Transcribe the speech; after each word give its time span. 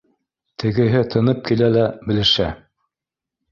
Тегеһе 0.63 1.01
тынып 1.17 1.45
килә 1.51 1.69
лә 1.77 1.85
белешә: 2.09 2.51